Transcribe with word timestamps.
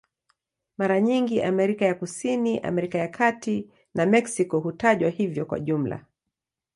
Mara 0.77 1.01
nyingi 1.01 1.41
Amerika 1.43 1.85
ya 1.85 1.95
Kusini, 1.95 2.59
Amerika 2.59 2.97
ya 2.97 3.07
Kati 3.07 3.69
na 3.95 4.05
Meksiko 4.05 4.59
hutajwa 4.59 5.09
hivyo 5.09 5.45
kwa 5.45 5.59
jumla. 5.59 6.05